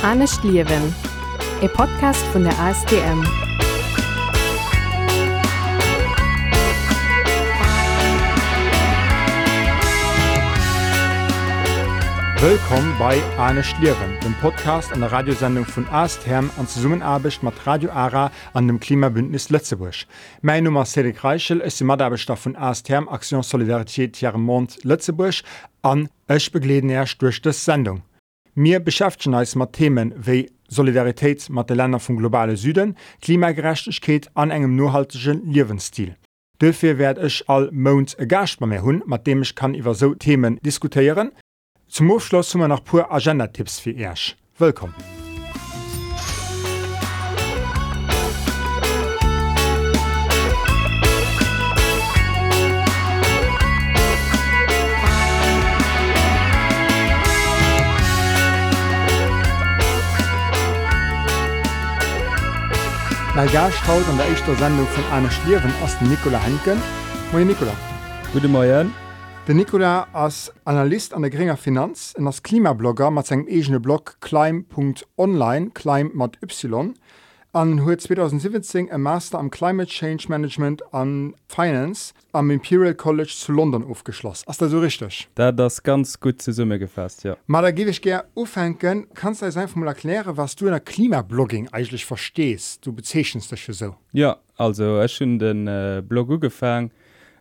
Anne 0.00 0.28
Schliewen, 0.28 0.94
e 1.60 1.66
Podcast 1.66 2.24
vun 2.32 2.44
der 2.44 2.56
ASDM. 2.56 3.24
Willkommen 12.40 12.94
bei 12.96 13.20
Arne 13.38 13.64
Schliewen, 13.64 13.96
dem 14.22 14.34
Podcast 14.34 14.92
an 14.92 15.00
der 15.00 15.10
Radiosendung 15.10 15.64
von 15.64 15.88
ASTherm 15.88 16.48
an 16.56 16.68
Summenarbecht 16.68 17.42
mat 17.42 17.54
Radio 17.66 17.90
Ara 17.90 18.30
an 18.54 18.68
dem 18.68 18.78
Klimabündnis 18.78 19.50
Lützeburg. 19.50 20.06
Mein 20.42 20.62
Nummer 20.62 20.84
Cedric 20.84 21.24
Reichel 21.24 21.58
ist 21.58 21.80
die 21.80 21.84
Madarbestoff 21.84 22.38
von 22.38 22.54
ASTherm 22.54 23.08
Aktion 23.08 23.42
Solidarität 23.42 24.22
Mond 24.36 24.78
Lützeburg 24.84 25.42
an 25.82 26.08
Ech 26.28 26.52
begleden 26.52 26.88
erst 26.88 27.20
durch 27.20 27.42
das 27.42 27.64
Sendung. 27.64 28.02
Mir 28.58 28.80
beschäftigen 28.80 29.34
uns 29.34 29.54
mit 29.54 29.72
Themen 29.74 30.12
wie 30.16 30.50
Solidarität 30.66 31.48
mit 31.48 31.70
den 31.70 31.76
Ländern 31.76 32.00
vom 32.00 32.16
globalen 32.16 32.56
Süden, 32.56 32.96
Klimagerechtigkeit 33.22 34.32
an 34.34 34.50
engem 34.50 34.74
nachhaltigen 34.74 35.48
Lebensstil. 35.48 36.16
Dafür 36.58 36.98
werde 36.98 37.24
ich 37.24 37.48
all 37.48 37.70
Mond 37.70 38.16
e 38.18 38.26
Gast 38.26 38.58
bei 38.58 38.66
mir 38.66 38.82
haben, 38.82 39.04
mit 39.06 39.28
dem 39.28 39.42
ich 39.42 39.54
kann 39.54 39.74
über 39.74 39.94
so 39.94 40.12
Themen 40.16 40.58
diskutieren. 40.62 41.30
Zum 41.86 42.10
Abschluss 42.10 42.52
haben 42.52 42.62
wir 42.62 42.66
noch 42.66 42.82
pur 42.82 43.12
Agenda-Tipps 43.12 43.78
für 43.78 43.94
euch. 43.94 44.36
Willkommen. 44.58 45.27
Bei 63.38 63.46
Gaschaut 63.46 64.08
an 64.08 64.16
der 64.16 64.28
echtter 64.32 64.56
Sendung 64.56 64.84
von 64.88 65.04
einer 65.12 65.30
Schlieren 65.30 65.72
aus 65.84 66.00
Nicola 66.00 66.40
Henken. 66.40 66.76
Moin 67.30 67.46
Nicola. 67.46 67.70
Gute 68.32 68.48
Morgen. 68.48 68.92
De 69.46 69.54
Nicola 69.54 70.08
als 70.12 70.52
Analyst 70.64 71.14
an 71.14 71.22
der 71.22 71.30
geringer 71.30 71.56
Finanz 71.56 72.14
en 72.18 72.26
als 72.26 72.42
Klimablogger 72.42 73.12
mat 73.12 73.28
segem 73.28 73.46
egene 73.46 73.78
Blog 73.78 74.16
climb.online 74.20 75.70
climb 75.70 76.14
mat 76.14 76.36
y 76.42 76.48
an 77.52 77.84
huet 77.84 78.00
2017 78.00 78.90
ein 78.90 79.00
Master 79.00 79.38
am 79.38 79.50
Climate 79.50 79.90
Change 79.90 80.26
Management 80.28 80.82
an 80.92 81.34
Finance 81.48 82.12
am 82.32 82.50
Imperial 82.50 82.94
College 82.94 83.32
zu 83.34 83.52
London 83.52 83.84
aufgeschlossen. 83.84 84.44
Ist 84.48 84.60
das 84.60 84.70
so 84.70 84.80
richtig? 84.80 85.28
Da 85.34 85.50
das 85.50 85.82
ganz 85.82 86.20
gut 86.20 86.42
zur 86.42 86.52
Summe 86.52 86.78
gefasst, 86.78 87.24
ja. 87.24 87.36
Mal 87.46 87.62
da 87.62 87.70
gebe 87.70 87.90
ich 87.90 88.02
gerne 88.02 88.24
aufhängen. 88.34 89.06
Kannst 89.14 89.40
du 89.40 89.46
uns 89.46 89.56
einfach 89.56 89.76
mal 89.76 89.88
erklären, 89.88 90.36
was 90.36 90.56
du 90.56 90.66
in 90.66 90.72
der 90.72 90.80
Klimablogging 90.80 91.68
eigentlich 91.72 92.04
verstehst? 92.04 92.84
Du 92.86 92.92
bezeichnest 92.92 93.50
das 93.50 93.60
für 93.60 93.72
so. 93.72 93.96
Ja, 94.12 94.36
also 94.56 95.00
ich 95.02 95.20
habe 95.20 95.38
den 95.38 95.66
äh, 95.66 96.02
Blog 96.06 96.30
angefangen 96.30 96.90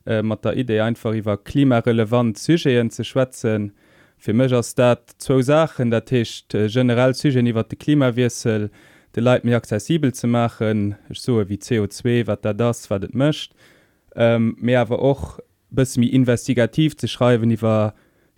äh, 0.05 0.23
mit 0.23 0.43
der 0.45 0.55
Idee 0.55 0.79
einfach 0.79 1.13
über 1.13 1.37
klimarelevant 1.37 2.37
Sujeten 2.37 2.89
zu 2.89 3.03
schwätzen. 3.03 3.73
Für 4.17 4.33
mich 4.33 4.51
ist 4.51 4.79
das 4.79 4.99
zwei 5.17 5.41
Sachen, 5.41 5.91
das 5.91 6.05
ist 6.11 6.53
äh, 6.53 6.67
generell 6.69 7.13
Sujet 7.13 7.45
über 7.45 7.63
den 7.63 7.77
Klimawechsel, 7.77 8.71
de 9.17 9.23
Leiit 9.23 9.43
mir 9.43 9.63
zesibel 9.63 10.13
ze 10.13 10.27
machen 10.27 10.95
so 11.09 11.49
wie 11.49 11.57
CO2 11.57 12.27
wat 12.27 12.43
da 12.43 12.53
das 12.53 12.87
wat 12.89 13.03
et 13.03 13.15
mcht 13.15 13.51
ähm, 14.15 14.55
mehr 14.59 14.81
awer 14.81 14.99
och 14.99 15.39
bis 15.71 15.97
mir 15.97 16.13
investigativ 16.13 16.95
ze 16.95 17.07
schreiben 17.07 17.49
iwwer 17.49 17.93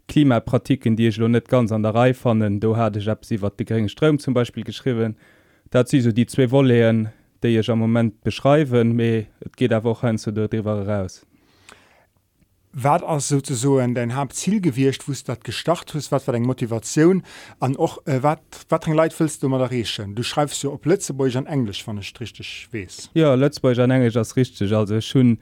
Klimapraktiken 0.07 0.95
die 0.95 1.07
ich 1.07 1.17
lo 1.17 1.27
net 1.27 1.49
ganz 1.49 1.73
an 1.73 1.83
der 1.83 1.95
Reihe 1.95 2.13
fannen 2.13 2.61
do 2.61 2.77
hatte 2.77 2.99
ich 2.99 3.09
ab 3.09 3.25
sie 3.25 3.41
wat 3.41 3.59
de 3.59 3.65
geringen 3.65 3.89
Ström 3.89 4.19
zum 4.19 4.33
Beispiel 4.33 4.63
geschrieben. 4.63 5.17
Dat 5.69 5.89
sie 5.89 5.99
so 5.99 6.13
die 6.13 6.27
zwe 6.27 6.49
wolleen 6.49 7.09
de 7.43 7.59
ich 7.59 7.69
am 7.69 7.79
moment 7.79 8.23
beschreiben 8.23 8.95
me 8.95 9.27
et 9.45 9.57
geht 9.57 9.73
a 9.73 9.83
wo 9.83 9.97
ein 10.01 10.17
zu 10.17 10.31
der 10.31 10.47
drwer 10.47 10.87
raus 10.87 11.25
wat 12.71 13.03
as 13.03 13.27
soen 13.27 13.93
dein 13.93 14.15
hab 14.15 14.33
ziel 14.33 14.61
gewircht 14.61 15.07
wo 15.07 15.13
dat 15.25 15.43
gestart 15.43 15.93
hust 15.93 16.11
wat 16.11 16.27
war 16.27 16.33
deg 16.33 16.45
Motivation 16.45 17.23
an 17.59 17.75
och 17.75 18.01
äh, 18.05 18.21
wat 18.21 18.41
wat 18.69 18.87
Leiit 18.87 19.19
willst 19.19 19.41
du 19.41 19.49
mal 19.49 19.63
rechen 19.63 20.15
du 20.15 20.23
schreibst 20.23 20.63
du 20.63 20.71
op 20.71 20.85
letzteburg 20.85 21.35
an 21.35 21.47
englisch 21.47 21.85
van 21.87 21.97
richtig 21.97 22.67
wees 22.71 23.09
ja 23.13 23.33
letzteburg 23.33 23.79
an 23.79 23.91
englisch 23.91 24.17
as 24.17 24.35
richtig. 24.35 24.73
Also 24.73 25.01
schon 25.01 25.39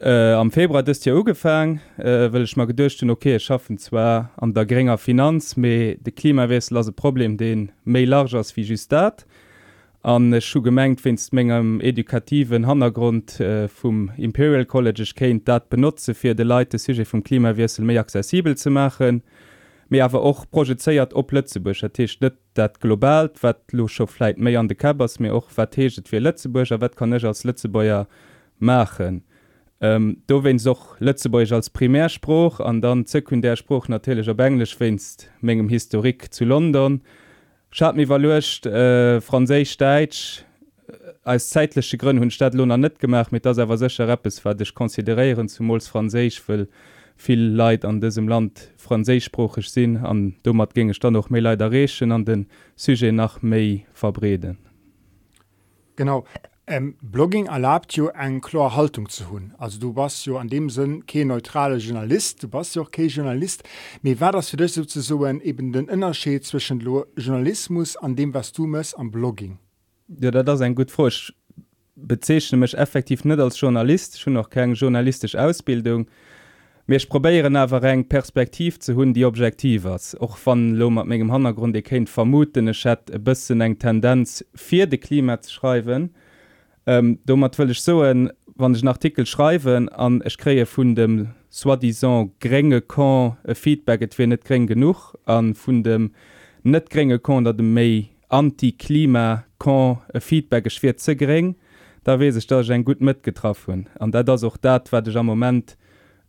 äh, 0.00 0.32
am 0.32 0.52
februar 0.52 0.84
des 0.84 1.04
jahr 1.04 1.16
ugefangen 1.16 1.80
äh, 1.98 2.32
will 2.32 2.44
ich 2.44 2.56
mal 2.56 2.66
gedurchten 2.66 3.10
okay 3.10 3.40
schaffen 3.40 3.78
zwar 3.78 4.30
an 4.36 4.54
der 4.54 4.64
geringer 4.64 4.98
finanz 4.98 5.56
me 5.56 5.96
de 5.96 6.12
klimawesel 6.12 6.78
as 6.78 6.92
problem 6.92 7.36
den 7.36 7.72
méi 7.84 8.04
largers 8.04 8.56
wie 8.56 8.62
just 8.62 8.92
dat. 8.92 9.22
äh, 9.22 9.41
schu 10.04 10.62
gemengt 10.62 11.00
finst 11.00 11.32
menggem 11.32 11.80
edukativen 11.80 12.66
Hangrund 12.66 13.38
äh, 13.38 13.68
vum 13.68 14.10
Imperial 14.16 14.64
College 14.66 15.12
kenint 15.14 15.46
dat 15.46 15.70
benutze 15.70 16.14
fir 16.14 16.34
de 16.34 16.44
Leiite 16.44 16.78
Suje 16.78 17.04
vum 17.04 17.22
Klimawesel 17.22 17.84
méi 17.84 18.02
zesibel 18.08 18.56
zu 18.56 18.70
machen. 18.70 19.22
Me 19.88 20.02
awer 20.02 20.22
och 20.22 20.50
projezeiert 20.50 21.14
op 21.14 21.30
Lützeburger 21.30 21.92
Tisch 21.92 22.20
net 22.20 22.34
dat 22.54 22.80
global 22.80 23.30
wat 23.42 23.60
lochleit 23.72 24.38
méi 24.38 24.58
an 24.58 24.68
de 24.68 24.74
Kabers 24.74 25.20
mir 25.20 25.34
och 25.34 25.50
verteget 25.50 26.08
fir 26.08 26.20
Lettzeburger 26.20 26.80
wat 26.80 26.96
kann 26.96 27.12
ich 27.12 27.24
als 27.24 27.44
Lützebäuer 27.44 28.08
machen. 28.58 29.22
Ähm, 29.80 30.22
do 30.26 30.42
wenn 30.42 30.58
soch 30.58 30.98
Lützeburg 30.98 31.52
als 31.52 31.70
Primärspruch 31.70 32.58
an 32.58 32.80
dann 32.80 33.06
sekundärspruch 33.06 33.86
natürlich 33.88 34.28
op 34.28 34.40
englisch 34.40 34.76
finst 34.76 35.30
menggem 35.40 35.68
Historik 35.68 36.34
zu 36.34 36.44
London. 36.44 37.02
Schaut 37.74 37.96
mir 37.96 38.06
verlecht 38.06 38.66
äh, 38.66 39.18
Fraésich 39.22 39.78
Deitsch 39.78 40.42
äh, 40.88 40.92
als 41.24 41.48
zeitliche 41.48 41.96
Gründe 41.96 42.20
hun 42.20 42.30
Stadtlohner 42.30 42.76
net 42.76 42.98
gemacht 42.98 43.32
mit 43.32 43.46
das 43.46 43.56
er 43.56 43.78
secher 43.78 44.06
Rappes 44.06 44.44
war 44.44 44.54
dich 44.54 44.74
konsideieren 44.74 45.48
zum 45.48 45.66
Mols 45.66 45.88
Fraésich 45.88 46.46
will 46.48 46.68
viel 47.16 47.40
Leid 47.40 47.86
an 47.86 47.98
diesem 47.98 48.28
Land 48.28 48.72
Fraésprochig 48.76 49.70
sinn 49.70 49.96
an 49.96 50.34
dummer 50.42 50.66
ging 50.66 50.92
dann 51.00 51.14
noch 51.14 51.30
mé 51.30 51.40
Leiderechen 51.40 52.12
an 52.12 52.26
den 52.26 52.46
Suje 52.76 53.10
nach 53.10 53.40
Mei 53.40 53.86
verbreden. 53.94 54.58
Genau 55.96 56.26
Ähm, 56.64 56.94
Blogging 57.02 57.46
erlaubt 57.46 57.92
jo 57.94 58.06
eng 58.08 58.40
chlor 58.40 58.76
Haltung 58.76 59.08
zu 59.08 59.28
hunn. 59.30 59.52
Also 59.58 59.80
du 59.80 59.96
warst 59.96 60.24
jo 60.26 60.36
an 60.36 60.48
dem 60.48 60.70
Sinn 60.70 61.04
ke 61.06 61.24
neutrale 61.24 61.78
Journalist, 61.78 62.44
du 62.44 62.52
warst 62.52 62.76
jo 62.76 62.84
ke 62.84 63.06
Journalist. 63.06 63.64
Me 64.02 64.18
war 64.20 64.30
das 64.30 64.50
für 64.50 64.56
dich 64.56 64.72
so 64.74 65.26
eben 65.26 65.72
den 65.72 65.88
Innersche 65.88 66.40
zwischen 66.40 66.78
Lo 66.78 67.06
Journalismus 67.16 67.96
an 67.96 68.14
dem 68.14 68.32
was 68.32 68.52
du 68.52 68.66
mess 68.66 68.94
am 68.94 69.10
Blogging. 69.10 69.58
Ja 70.20 70.30
da 70.30 70.44
das 70.44 70.60
ein 70.60 70.76
gut 70.76 70.92
Frosch 70.92 71.32
bezeschen 71.96 72.60
mech 72.60 72.74
effektiv 72.74 73.24
net 73.24 73.40
als 73.40 73.60
Journalist 73.60 74.20
schon 74.20 74.34
noch 74.34 74.48
keine 74.48 74.74
journalistisch 74.74 75.34
Ausbildung. 75.34 76.06
Mech 76.86 77.08
probéieren 77.08 77.56
awer 77.56 77.82
eng 77.82 78.04
Perspektiv 78.04 78.78
ze 78.78 78.94
hunn 78.94 79.14
die 79.14 79.24
Objektivers. 79.24 80.14
och 80.20 80.38
van 80.44 80.76
Lo 80.76 80.90
mat 80.90 81.06
mégem 81.06 81.32
Hannergrund 81.32 81.76
e 81.76 81.82
kéint 81.82 82.08
vermuten 82.08 82.72
Chat 82.72 83.10
e 83.10 83.18
bëssen 83.18 83.60
eng 83.60 83.78
Tendenz 83.78 84.44
fir 84.54 84.86
de 84.86 84.98
Klima 84.98 85.42
ze 85.42 85.50
schreiwen 85.50 86.10
ähm, 86.86 87.18
do 87.24 87.36
matëlech 87.36 87.80
soen 87.80 88.30
wann 88.56 88.74
ich 88.74 88.86
Artikel 88.86 89.26
schreiben 89.26 89.88
an 89.88 90.22
ich 90.24 90.38
kree 90.38 90.64
vun 90.64 90.94
dem 90.94 91.28
soi-disant 91.50 92.40
grenge 92.40 92.80
kan 92.80 93.36
e 93.46 93.54
Feedback 93.54 94.02
etfir 94.02 94.26
net 94.26 94.44
kreng 94.44 94.66
genug 94.66 95.14
an 95.26 95.54
vun 95.54 95.82
dem 95.82 96.10
net 96.62 96.90
grenge 96.90 97.18
kon 97.18 97.44
dat 97.44 97.58
de 97.58 97.62
méi 97.62 98.08
antiklima 98.30 99.44
kan 99.58 99.98
e 100.14 100.20
Feedback 100.20 100.64
geschwir 100.64 100.98
ze 100.98 101.14
gering 101.14 101.54
da 102.04 102.18
wees 102.18 102.36
ich 102.36 102.46
dat 102.46 102.68
eng 102.68 102.84
gut 102.84 103.00
mitgetroffen 103.00 103.88
an 104.00 104.10
dat 104.10 104.28
das 104.28 104.44
auch 104.44 104.56
dat 104.56 104.92
wat 104.92 105.08
ich 105.08 105.16
am 105.16 105.26
moment 105.26 105.76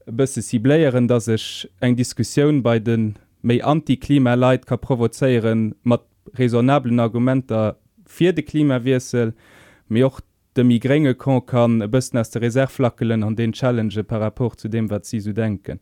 bësse 0.05 0.41
si 0.41 0.59
bléieren 0.59 1.07
dat 1.07 1.27
ich 1.27 1.69
eng 1.79 1.95
Diskussion 1.95 2.61
bei 2.63 2.79
den 2.79 3.15
méi 3.41 3.61
antiklimaleit 3.61 4.65
ka 4.65 4.77
provozeieren 4.77 5.75
mat 5.83 6.03
raisonablen 6.37 6.99
Argumenter 6.99 7.75
fir 8.05 8.33
de 8.33 8.43
Klimawesel 8.43 9.33
mé 9.89 9.99
jocht 9.99 10.25
de 10.53 10.63
Migränge 10.63 11.15
kon 11.15 11.41
kann 11.45 11.81
e 11.81 11.87
bëssen 11.87 12.19
as 12.19 12.29
de 12.31 12.41
Reservflackelen 12.41 13.23
an 13.23 13.35
den 13.35 13.53
Challenge 13.53 14.03
par 14.03 14.21
rapport 14.21 14.59
zu 14.59 14.69
dem, 14.69 14.89
wat 14.89 15.05
sie 15.05 15.19
so 15.19 15.33
denken. 15.33 15.79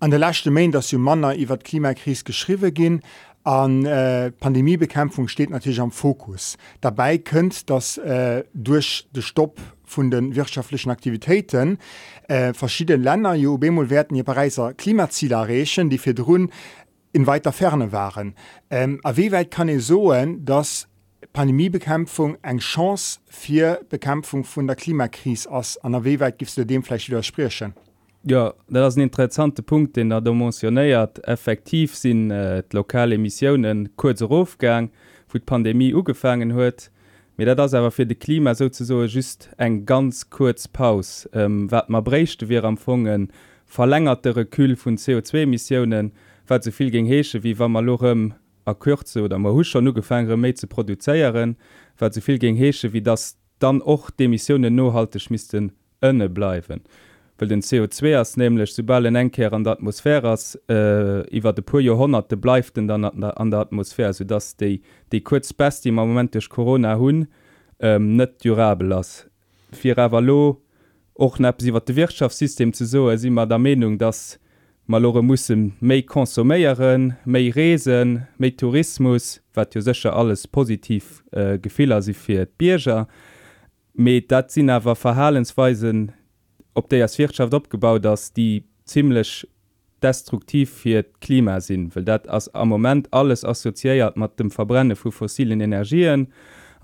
An 0.00 0.10
der 0.10 0.18
lachte 0.18 0.50
Main, 0.50 0.72
dass 0.72 0.90
du 0.90 0.98
Manner 0.98 1.34
iwwer 1.34 1.58
Klimakris 1.58 2.24
geschriwe 2.24 2.72
gin, 2.72 3.00
an 3.44 3.84
äh, 3.84 4.30
Pandemiebekämpfung 4.32 5.28
steht 5.28 5.50
natürlich 5.50 5.80
am 5.80 5.92
Fokus. 5.92 6.56
Dabei 6.80 7.18
könnt 7.18 7.68
dass 7.70 7.98
äh, 7.98 8.44
durch 8.54 9.06
den 9.14 9.22
Stopp 9.22 9.60
von 9.84 10.10
den 10.10 10.34
wirtschaftlichen 10.34 10.90
Aktivitäten 10.90 11.78
äh, 12.28 12.54
verschiedene 12.54 13.02
Länder 13.02 13.34
JOBmol 13.34 13.90
werden 13.90 14.16
ihr 14.16 14.24
Pariser 14.24 14.72
Klimaziele 14.74 15.34
erreichen, 15.34 15.90
die 15.90 15.98
für 15.98 16.14
Drun 16.14 16.50
in 17.12 17.26
weiter 17.26 17.52
Ferne 17.52 17.92
waren. 17.92 18.34
Ähm, 18.70 19.00
wie 19.14 19.30
weit 19.30 19.50
kann 19.50 19.68
ich 19.68 19.84
so, 19.86 20.12
dass 20.38 20.88
Pandemiebekämpfung 21.32 22.36
eng 22.42 22.58
Chance 22.58 23.20
fir 23.26 23.80
Bekämpfung 23.88 24.44
vun 24.44 24.66
der 24.66 24.76
Klimakrise 24.76 25.50
ass 25.50 25.78
an 25.78 25.92
der 25.92 26.04
Weweit 26.04 26.38
gist 26.38 26.56
du 26.56 26.64
dem 26.64 26.82
vielleicht 26.82 27.08
widersprechen. 27.08 27.74
Ja 28.24 28.54
dat 28.68 28.96
ein 28.96 29.02
interessante 29.02 29.62
Punkt 29.62 29.96
den 29.96 30.10
er 30.10 30.20
demonstreiert 30.20 31.26
effektiv 31.26 31.94
sinn 31.94 32.30
äh, 32.30 32.62
lokale 32.72 33.18
Missionen 33.18 33.94
kurzerofgang 33.96 34.90
wo 35.28 35.38
d 35.38 35.44
Pandemie 35.44 35.94
ugefangen 35.94 36.54
huet 36.54 36.90
mit 37.36 37.48
dat 37.48 37.58
das 37.58 37.74
aber 37.74 37.90
fir 37.90 38.06
de 38.06 38.16
Klima 38.16 38.54
so 38.54 39.04
just 39.04 39.50
eng 39.58 39.86
ganz 39.86 40.30
kurz 40.30 40.68
Paus 40.68 41.28
ähm, 41.32 41.70
wat 41.70 41.88
man 41.88 42.04
brechte 42.04 42.48
wie 42.48 42.56
empfogen 42.56 43.32
verlängerte 43.66 44.36
Rekül 44.36 44.76
vun 44.76 44.96
CO2 44.96 45.46
Missionen 45.46 46.12
wat 46.46 46.64
soviel 46.64 46.90
ging 46.90 47.06
hesche 47.06 47.42
wie 47.42 47.58
war 47.58 47.68
mal 47.68 47.84
lorem 47.84 48.34
erkürze 48.66 49.22
oder 49.22 49.38
ma 49.38 49.50
huscher 49.50 49.82
nu 49.82 49.92
gefere 49.92 50.36
méi 50.36 50.54
ze 50.56 50.66
produzéieren, 50.66 51.56
wat 51.98 52.14
zuviel 52.14 52.36
so 52.36 52.46
gin 52.46 52.56
heesche 52.56 52.92
wie 52.92 53.02
das 53.02 53.36
dann 53.58 53.82
och 53.82 54.10
de 54.18 54.28
Missionioen 54.28 54.76
nohalteg 54.76 55.30
misisten 55.30 55.72
ënne 56.02 56.28
bleiwen. 56.28 56.82
Well 57.38 57.48
den 57.48 57.62
CO2 57.62 58.16
ass 58.16 58.36
nämlichlech 58.36 58.74
suballen 58.74 59.16
engkeer 59.16 59.52
an 59.52 59.64
der 59.64 59.72
Atmosphär 59.72 60.24
ass 60.24 60.54
äh, 60.68 61.24
iwwer 61.36 61.52
de 61.52 61.62
puer 61.62 61.80
Johonnerte 61.80 62.36
bleiften 62.36 62.86
dann 62.88 63.04
an 63.04 63.50
der 63.50 63.60
Atmosphär, 63.60 64.12
so 64.12 64.24
dats 64.24 64.56
déi 64.56 64.80
déi 65.10 65.20
kurz 65.20 65.52
best 65.52 65.84
die 65.84 65.90
momentech 65.90 66.48
Corona 66.48 66.96
hunn 66.98 67.26
ähm, 67.80 68.16
net 68.16 68.44
durabel 68.44 68.92
ass. 68.92 69.26
Fi 69.72 69.92
Avalo 69.98 70.62
och 71.14 71.40
nepp 71.40 71.62
iwwer 71.62 71.80
de 71.80 71.96
Wirtschaftssystem 71.96 72.72
ze 72.72 72.86
so 72.86 73.08
as 73.08 73.24
immer 73.24 73.46
der 73.46 73.58
Menung, 73.58 73.98
dass 73.98 74.38
Malore 74.86 75.22
mussssen 75.22 75.70
méi 75.80 76.02
konsuméieren, 76.04 77.14
méi 77.24 77.48
Reen, 77.56 78.26
méi 78.36 78.50
Tourismus, 78.52 79.38
wat 79.56 79.72
jo 79.72 79.80
secher 79.80 80.12
alles 80.12 80.44
positiv 80.46 81.22
äh, 81.32 81.56
Gefehler 81.58 82.02
si 82.04 82.12
fir 82.12 82.44
d 82.44 82.52
Bierger. 82.58 83.06
Me 83.96 84.20
dat 84.20 84.52
sinn 84.52 84.68
awer 84.68 84.92
Verhalensweisen, 84.94 86.10
op 86.76 86.90
déi 86.92 87.00
as 87.00 87.16
Wirtschaft 87.16 87.56
opgebaut 87.56 88.04
ass, 88.04 88.28
die 88.36 88.66
zilech 88.84 89.46
destruktiv 90.04 90.76
fir 90.82 91.06
d 91.06 91.16
Klima 91.24 91.56
sinn, 91.64 91.88
well 91.94 92.04
dat 92.04 92.28
ass 92.28 92.50
am 92.52 92.68
moment 92.68 93.08
alles 93.10 93.44
assoziiert 93.44 94.20
mat 94.20 94.36
dem 94.36 94.52
Verbrenne 94.52 95.00
vu 95.00 95.10
fossilen 95.10 95.64
Energien, 95.64 96.28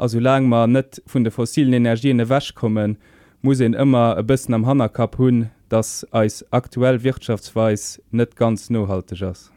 as 0.00 0.17
lang 0.17 0.49
man 0.49 0.73
net 0.73 1.03
vun 1.05 1.29
de 1.29 1.37
fossilen 1.37 1.76
Energien 1.76 2.25
wäsch 2.31 2.55
kommen, 2.55 2.96
muss 3.42 3.60
immer 3.60 4.19
e 4.19 4.22
bisssen 4.22 4.54
am 4.54 4.66
Hannakap 4.66 5.19
hunn, 5.19 5.50
dass 5.69 6.04
als 6.10 6.44
aktuell 6.52 7.02
Wirtschaftsweis 7.02 8.02
net 8.10 8.37
ganz 8.37 8.70
nohaltig 8.70 9.22
ass. 9.22 9.50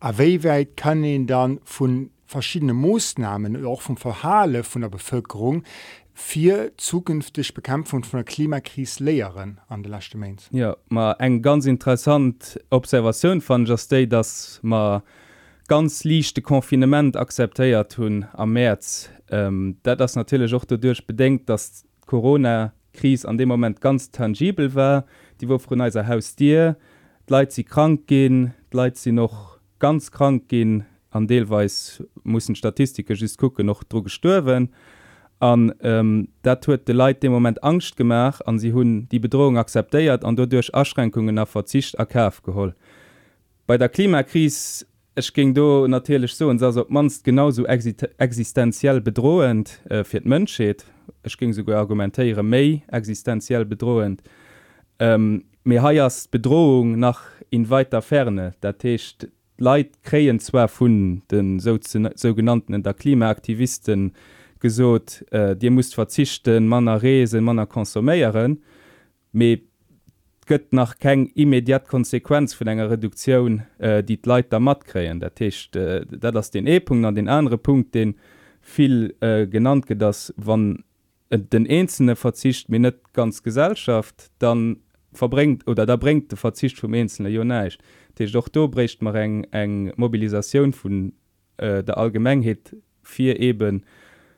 Aéiweit 0.00 0.76
kann 0.76 1.04
en 1.04 1.26
dann 1.26 1.60
vun 1.64 2.10
verschiedene 2.26 2.72
Moosnahmen 2.72 3.66
auch 3.66 3.82
vom 3.82 3.96
Verhale 3.96 4.62
von 4.62 4.82
der 4.82 4.88
Bevölkerung 4.88 5.64
vier 6.14 6.72
zukünftig 6.76 7.54
Bekämpfung 7.54 8.04
von 8.04 8.18
der 8.18 8.24
Klimakrise 8.24 9.02
leeren 9.02 9.60
an 9.68 9.82
der 9.82 9.90
lastchte 9.90 10.16
Mainz. 10.16 10.48
Ja 10.52 10.76
ma 10.88 11.12
eng 11.18 11.42
ganz 11.42 11.66
interessant 11.66 12.60
Observation 12.70 13.40
von 13.40 13.66
just 13.66 13.90
Day, 13.90 14.06
dass 14.06 14.60
ma 14.62 15.02
ganz 15.66 16.04
lichte 16.04 16.42
Konfinement 16.42 17.16
akzeteiert 17.16 17.98
hun 17.98 18.26
am 18.32 18.52
März 18.52 19.10
ähm, 19.30 19.76
dat 19.82 20.00
das 20.00 20.16
natürlich 20.16 20.54
auch 20.54 20.64
dadurch 20.64 21.06
bedenkt, 21.06 21.48
dass 21.48 21.84
Corona 22.10 22.72
Krise 22.92 23.28
an 23.28 23.38
dem 23.38 23.48
Moment 23.48 23.80
ganz 23.80 24.10
tangibel 24.10 24.74
war, 24.74 25.04
die 25.40 25.48
wo 25.48 25.58
von 25.58 25.80
eiser 25.80 26.08
Haus 26.08 26.34
dir, 26.34 26.76
leit 27.28 27.52
sie 27.52 27.62
krank 27.62 28.08
gehen, 28.08 28.52
leit 28.72 28.96
sie 28.96 29.12
noch 29.12 29.58
ganz 29.78 30.10
krank 30.10 30.48
gehen, 30.48 30.84
an 31.10 31.28
Deelweis 31.28 32.02
muss 32.24 32.50
Statistike 32.52 33.14
just 33.14 33.38
gucken 33.38 33.66
noch 33.66 33.84
dro 33.84 34.02
gestürwen 34.02 34.70
an 35.38 35.72
ähm, 35.82 36.28
dat 36.42 36.66
huet 36.66 36.86
de 36.86 36.94
Leiit 36.94 37.22
dem 37.22 37.32
moment 37.32 37.62
angst 37.62 37.96
gemach 37.96 38.40
an 38.44 38.58
sie 38.58 38.72
hunn 38.72 39.08
die 39.08 39.20
Bedrohung 39.20 39.56
akzeteiert 39.56 40.24
an 40.24 40.36
dodurch 40.36 40.70
Erschränkungen 40.72 41.34
nach 41.34 41.48
Verzicht 41.48 41.94
erkäf 41.94 42.42
geholl. 42.42 42.74
Bei 43.66 43.78
der 43.78 43.88
Klimakris 43.88 44.86
es 45.14 45.32
ging 45.32 45.54
do 45.54 45.86
natürlich 45.88 46.34
so 46.34 46.48
und 46.48 46.60
manst 46.90 47.24
genauso 47.24 47.64
existenziell 47.66 49.00
bedrohend 49.00 49.80
äh, 49.88 50.04
fir 50.04 50.22
Mënscheet 50.22 50.84
es 51.22 51.36
ging 51.36 51.52
sogar 51.52 51.76
go 51.76 51.80
argumentéiere 51.80 52.42
méi 52.42 52.82
existenziell 52.92 53.64
bedroend. 53.64 54.22
Ähm, 54.98 55.44
mé 55.64 55.80
haiers 55.80 56.28
Bedrohung 56.28 56.98
nach 56.98 57.22
in 57.50 57.68
weiter 57.70 58.02
Ferne, 58.02 58.54
der 58.62 58.78
techt 58.78 59.28
Leiit 59.58 60.02
kreien 60.02 60.40
zwer 60.40 60.68
vun 60.68 61.22
den 61.30 61.60
sogenannten 61.60 62.74
so 62.74 62.78
der 62.78 62.94
Klimaaktivisten 62.94 64.12
gesot, 64.58 65.24
äh, 65.30 65.54
Dir 65.54 65.70
muss 65.70 65.92
verzichten, 65.92 66.66
manner 66.66 67.02
resen 67.02 67.44
manner 67.44 67.66
konsumieren 67.66 68.62
me 69.32 69.60
gött 70.46 70.72
nach 70.72 70.98
keng 70.98 71.30
immediat 71.34 71.86
Konsequenz 71.88 72.54
vun 72.54 72.68
enger 72.68 72.90
reduktion 72.90 73.62
äh, 73.78 74.02
die 74.02 74.18
Leiit 74.24 74.50
der 74.50 74.60
mat 74.60 74.84
kreen 74.84 75.20
Der 75.20 75.34
Techt 75.34 75.76
äh, 75.76 76.06
dat 76.06 76.36
ass 76.36 76.50
den 76.50 76.66
epunkt 76.66 77.06
an 77.06 77.14
den 77.14 77.28
andere 77.28 77.58
Punkt 77.58 77.94
den 77.94 78.14
viel 78.62 79.14
äh, 79.20 79.46
genannt 79.46 79.86
ge 79.86 79.96
das 79.96 80.32
wann 80.36 80.84
den 81.30 81.68
einzelne 81.68 82.16
verzicht 82.16 82.68
mir 82.68 82.80
net 82.80 83.12
ganz 83.12 83.42
Gesellschaft 83.42 84.30
dann 84.38 84.78
verbringt 85.12 85.66
oder 85.66 85.86
da 85.86 85.96
bringt 85.96 86.30
der 86.30 86.38
verzicht 86.38 86.78
vom 86.78 86.94
einzelne 86.94 87.28
Jonaisch 87.28 87.78
Dich 88.18 88.32
doch 88.32 88.48
do 88.48 88.68
bricht 88.68 89.02
man 89.02 89.14
eng 89.14 89.44
eng 89.52 89.92
Mobilisation 89.96 90.72
vun 90.72 91.12
äh, 91.56 91.82
der 91.82 91.96
Allgemengheit 91.98 92.76
vier 93.02 93.38
eben 93.38 93.84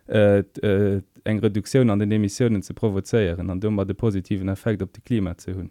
äh, 0.08 0.40
äh, 0.40 1.02
eng 1.24 1.38
Reduktion 1.38 1.90
an 1.90 1.98
den 1.98 2.12
Emissionen 2.12 2.62
zu 2.62 2.74
provozeieren 2.74 3.50
an 3.50 3.60
dummer 3.60 3.84
de 3.84 3.94
positiven 3.94 4.48
Effekt 4.48 4.82
op 4.82 4.92
die 4.92 5.00
Klima 5.00 5.36
zu 5.36 5.54
hunn. 5.54 5.70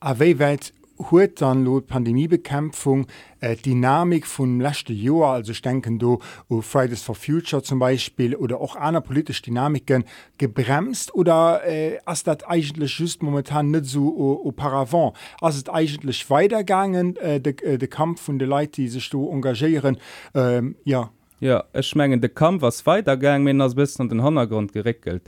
Aéi 0.00 0.38
weit 0.38 0.72
huet 0.98 1.40
dann 1.40 1.64
lo 1.64 1.80
Pandemiebekämpfung 1.80 3.06
äh, 3.40 3.56
Dynamik 3.56 4.26
vum 4.26 4.60
lächte 4.60 4.92
Joer 4.92 5.28
also 5.28 5.52
denken 5.52 5.98
du 5.98 6.18
o 6.48 6.60
Fridays 6.60 7.02
for 7.02 7.14
Future 7.14 7.62
zum 7.62 7.78
Beispiel 7.78 8.34
oder 8.34 8.60
auch 8.60 8.76
aner 8.76 9.00
polisch 9.00 9.42
Dynamiken 9.42 10.04
gebremst 10.38 11.14
oder 11.14 11.62
äh, 11.66 11.98
ass 12.04 12.24
dat 12.24 12.48
eigentlich 12.48 12.98
just 12.98 13.22
momentan 13.22 13.70
net 13.70 13.86
so 13.86 14.42
auparavant 14.44 15.14
ass 15.40 15.56
het 15.56 15.70
eigentlich 15.70 16.28
weitergangen 16.30 17.16
äh, 17.16 17.40
de, 17.40 17.54
äh, 17.62 17.78
de 17.78 17.88
Kampf 17.88 18.26
vun 18.26 18.38
de 18.38 18.48
Leiit 18.48 18.76
die 18.76 18.88
sech 18.88 19.10
do 19.10 19.30
engagieren? 19.30 19.98
Ähm, 20.34 20.76
ja. 20.84 21.10
Ja 21.40 21.64
es 21.72 21.86
schmengen 21.86 22.20
de 22.20 22.30
Kampf 22.30 22.62
was 22.62 22.84
weitergang 22.86 23.44
min 23.44 23.60
ass 23.60 23.74
bis 23.74 24.00
an 24.00 24.08
den 24.08 24.22
Hangrund 24.22 24.72
gerekelt. 24.72 25.22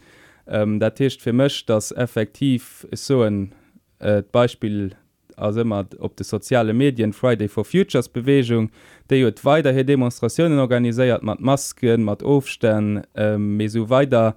Ähm, 0.47 0.81
dat 0.81 0.97
techt 0.97 1.23
fir 1.23 1.33
mcht 1.33 1.69
das 1.69 1.93
effektiv 1.93 2.87
so 2.93 3.23
ein 3.23 3.55
äh, 4.01 4.23
Beispiel 4.23 4.97
as 5.41 5.57
immer 5.57 5.87
op 5.99 6.17
de 6.17 6.25
soziale 6.25 6.73
Medien 6.73 7.13
Friday 7.13 7.49
for 7.49 7.65
Futures 7.65 8.09
Bewegung, 8.09 8.71
déi 9.09 9.23
huet 9.25 9.45
weiter 9.45 9.73
he 9.73 9.85
Demonstrationen 9.85 10.59
organiiséiert 10.59 11.23
mat 11.23 11.41
Masken, 11.41 12.05
mat 12.05 12.23
ofstern 12.23 13.03
ähm, 13.15 13.69
so 13.69 13.89
weiter 13.89 14.35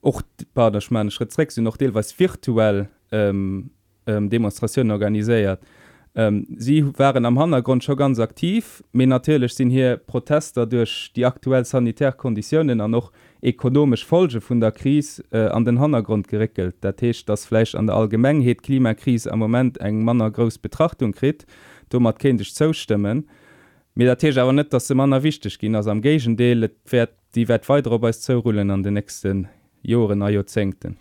och 0.00 0.22
Partnermann 0.54 1.10
Schrittre 1.10 1.62
noch 1.62 1.76
deel 1.76 1.94
was 1.94 2.18
virtuell 2.18 2.88
ähm, 3.12 3.70
ähm, 4.06 4.30
Demonstrationen 4.30 4.92
organiiséiert. 4.92 5.60
Ähm, 6.14 6.46
sie 6.56 6.82
waren 6.98 7.26
am 7.26 7.38
Hangrund 7.38 7.84
schon 7.84 7.96
ganz 7.96 8.18
aktiv. 8.18 8.82
Me 8.92 9.06
natürlich 9.06 9.52
sind 9.52 9.70
hier 9.70 9.98
Protester 9.98 10.64
durch 10.64 11.12
die 11.14 11.26
aktuell 11.26 11.64
Sanitärkonditionen 11.64 12.80
an 12.80 12.90
noch 12.92 13.12
ökonomisch 13.46 14.04
Folge 14.04 14.40
von 14.40 14.60
der 14.60 14.72
Krise 14.72 15.22
äh, 15.30 15.46
an 15.46 15.64
den 15.64 15.78
Hangrund 15.78 16.26
gerekelt. 16.26 16.82
Der 16.82 16.96
Tisch 16.96 17.24
das 17.24 17.46
Fleisch 17.46 17.74
an 17.74 17.86
der 17.86 17.96
Allgemeinheit 17.96 18.62
Klimakrise 18.62 19.32
am 19.32 19.38
Moment 19.38 19.78
eng 19.78 20.04
Manner 20.04 20.30
groß 20.30 20.58
Betrachtung 20.58 21.12
krit, 21.12 21.46
du 21.88 22.00
mat 22.00 22.18
kindisch 22.18 22.54
zustimmen. 22.54 23.28
Mit 23.94 24.08
der 24.08 24.18
Tisch 24.18 24.36
aber 24.36 24.52
net, 24.52 24.72
dass 24.72 24.88
se 24.88 24.94
Manner 24.94 25.22
wichtig 25.22 25.58
ging 25.58 25.76
als 25.76 25.86
am 25.86 26.02
Gegen 26.02 26.36
Deel 26.36 26.70
die 27.34 27.48
Welt 27.48 27.68
weiter 27.68 27.98
bei 27.98 28.12
zurullen 28.12 28.70
an 28.70 28.82
den 28.82 28.94
nächsten 28.94 29.48
Joren 29.82 30.22
a 30.22 30.28
Jozenten. 30.28 30.96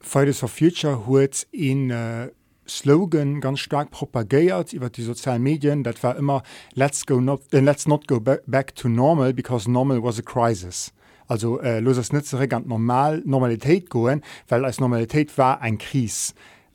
Fridays 0.00 0.38
for 0.38 0.48
Future 0.48 1.06
huet 1.06 1.46
in 1.52 1.90
äh 1.90 2.30
Slogan 2.70 3.40
ganz 3.40 3.60
stark 3.60 3.90
propagiert 3.90 4.74
über 4.74 4.90
die 4.90 5.02
sozialen 5.02 5.42
Medien 5.42 5.82
dat 5.84 6.02
war 6.02 6.16
immer 6.16 6.42
let's 6.74 7.06
go 7.06 7.18
not, 7.18 7.40
uh, 7.54 7.60
let's 7.60 7.86
not 7.86 8.06
go 8.06 8.20
back 8.20 8.74
to 8.74 8.88
normal 8.88 9.32
because 9.32 9.70
normal 9.70 10.02
was 10.02 10.18
a 10.18 10.22
crisis. 10.22 10.92
also 11.28 11.60
äh, 11.60 11.80
los 11.80 11.98
es 11.98 12.12
net 12.12 12.24
ganz 12.48 12.66
normal 12.66 13.22
Normalität 13.24 13.90
goen, 13.90 14.22
weil 14.48 14.64
als 14.64 14.80
Normalität 14.80 15.36
war 15.38 15.60
ein 15.60 15.78
Kris. 15.78 16.34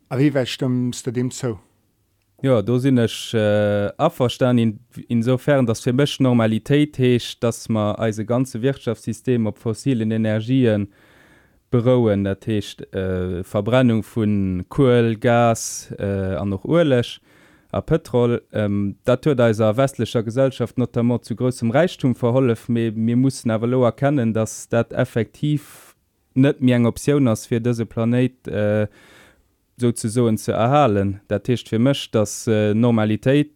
A 0.09 0.17
wie 0.17 0.33
wä 0.33 0.45
stimmst 0.45 1.07
du 1.07 1.11
dem 1.11 1.31
zo? 1.31 1.59
Ja 2.41 2.61
do 2.61 2.77
sinnnech 2.77 3.33
äh, 3.33 3.89
aferstan 3.97 4.57
in, 4.57 4.79
insofern 5.07 5.65
dass 5.65 5.81
fir 5.81 5.93
mech 5.93 6.19
normalität 6.19 6.97
heech, 6.99 7.39
dass 7.39 7.67
ma 7.69 7.93
als 7.93 8.17
ganze 8.25 8.61
Wirtschaftssystem 8.61 9.47
op 9.47 9.57
fossilen 9.57 10.11
Energien 10.11 10.93
berouen, 11.71 12.23
der 12.23 12.39
techt 12.39 12.93
äh, 12.93 13.43
Verbrennung 13.43 14.03
vun 14.03 14.65
Kohl, 14.69 15.15
Gas 15.15 15.91
äh, 15.97 16.35
an 16.35 16.49
noch 16.49 16.65
Urlech. 16.65 17.19
Äh, 17.19 17.32
a 17.73 17.81
Petrol 17.81 18.41
ähm, 18.51 18.95
dat 19.03 19.25
da 19.25 19.47
a 19.47 19.77
westlicher 19.77 20.23
Gesellschaft 20.23 20.77
not 20.77 20.95
zu 21.25 21.35
großem 21.35 21.71
Reichtum 21.71 22.15
verhollef 22.15 22.69
mir 22.69 23.17
muss 23.17 23.45
avalo 23.45 23.83
erkennen, 23.83 24.33
dass 24.33 24.69
dat 24.69 24.93
effektiv 24.93 25.95
net 26.35 26.61
mir 26.61 26.75
eng 26.75 26.85
Option 26.85 27.27
ass 27.27 27.47
fir 27.47 27.59
dese 27.59 27.85
Planet 27.85 28.47
äh, 28.47 28.87
so 29.77 29.91
zu 29.91 30.51
erhalen. 30.51 31.21
Der 31.29 31.41
Tisch 31.41 31.63
für 31.67 31.79
mischt 31.79 32.13
das 32.13 32.47
äh, 32.47 32.73
Normalität 32.73 33.51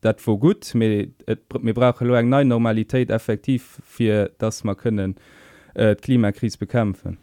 dat 0.00 0.26
wo 0.26 0.36
gut 0.36 0.74
mir 0.74 1.74
brauche 1.74 2.18
eng 2.18 2.28
neue 2.28 2.44
Normalität 2.44 3.10
effektiv 3.10 3.80
für 3.84 4.30
das 4.38 4.64
man 4.64 4.76
können 4.76 5.14
äh, 5.74 5.94
Klimakris 5.94 6.56
bekämpfen 6.56 7.18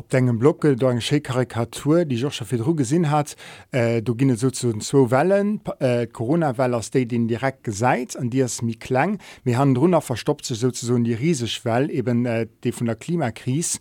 op 0.00 0.10
degem 0.10 0.38
Blocke 0.38 0.76
do 0.76 0.88
eng 0.88 1.00
Schekarikatur, 1.04 2.06
die 2.08 2.16
Joch 2.16 2.32
fir 2.32 2.58
Dr 2.58 2.74
gesinn 2.76 3.10
hat, 3.10 3.36
äh, 3.70 4.00
du 4.00 4.14
ginne 4.14 4.36
so 4.36 4.50
zwo 4.50 5.10
Wellen 5.10 5.60
äh, 5.78 6.06
Corona-Well 6.06 6.74
aus 6.74 6.90
de 6.90 7.04
den 7.04 7.28
direkt 7.28 7.64
gesäit, 7.64 8.16
an 8.16 8.30
Di 8.30 8.40
es 8.40 8.62
mi 8.62 8.74
klang. 8.74 9.18
mir 9.44 9.58
han 9.58 9.76
runnner 9.76 10.00
verstoppt 10.00 10.46
ze 10.46 10.54
so 10.54 10.70
die 10.70 11.14
riesesg 11.14 11.64
Well 11.66 11.90
eben 11.90 12.24
äh, 12.24 12.46
de 12.64 12.72
vun 12.72 12.86
der 12.86 12.96
Klimakris. 12.96 13.78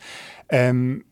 Ähm, 0.50 1.06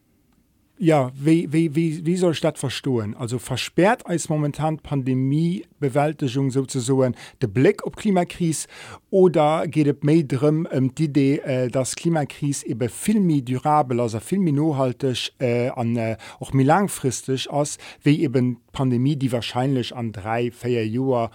Ja, 0.79 1.11
wie, 1.15 1.51
wie, 1.51 1.75
wie, 1.75 2.05
wie 2.05 2.17
soll 2.17 2.35
statt 2.35 2.59
verstohlen? 2.59 3.15
Also 3.15 3.39
versperrt 3.39 4.05
als 4.05 4.29
momentan 4.29 4.77
Pandemiebewältigung 4.77 6.51
sozusagen 6.51 7.15
der 7.41 7.47
Blick 7.47 7.83
auf 7.83 7.93
Klimakris 7.93 8.67
oder 9.09 9.67
geht 9.67 9.87
es 9.87 10.03
mehr 10.03 10.21
darum, 10.21 10.67
um 10.71 10.93
die 10.93 11.05
Idee, 11.05 11.37
äh, 11.37 11.67
dass 11.69 11.95
Klimakris 11.95 12.61
eben 12.61 12.89
viel 12.89 13.19
mehr 13.19 13.41
durabel, 13.41 13.99
also 13.99 14.19
viel 14.19 14.37
mehr 14.37 14.53
nachhaltig 14.53 15.33
äh, 15.39 15.71
und 15.71 15.97
äh, 15.97 16.17
auch 16.39 16.53
mehr 16.53 16.65
langfristig 16.65 17.47
ist, 17.49 17.79
wie 18.03 18.21
eben 18.21 18.57
Pandemie, 18.71 19.15
die 19.15 19.31
wahrscheinlich 19.31 19.95
an 19.95 20.11
drei, 20.11 20.51
vier 20.51 20.87
Jahren 20.87 21.31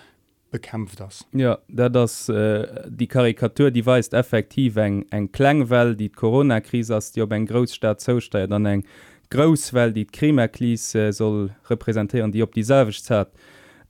bekämpft 0.52 1.00
das. 1.00 1.26
Ja, 1.32 1.58
da 1.66 1.88
das 1.88 2.28
äh, 2.28 2.68
die 2.86 3.08
Karikatur 3.08 3.72
die 3.72 3.84
weist 3.84 4.14
effektiv 4.14 4.76
eng 4.76 5.06
eng 5.10 5.32
Klangwell, 5.32 5.96
die 5.96 6.10
Corona-Krise 6.10 7.00
die 7.16 7.22
ob 7.22 7.32
ein 7.32 7.46
Großstadt 7.46 8.00
zusteuert, 8.00 8.52
dann 8.52 8.66
eng 8.66 8.84
Groswell 9.32 9.94
die 9.94 10.04
Krimerklise 10.04 11.08
äh, 11.08 11.12
soll 11.12 11.50
repräsentieren, 11.70 12.30
die 12.32 12.42
op 12.42 12.52
die 12.52 12.62
selvech 12.62 13.08
hat. 13.08 13.32